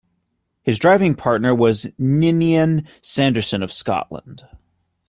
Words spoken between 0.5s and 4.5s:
His driving partner was Ninian Sanderson of Scotland.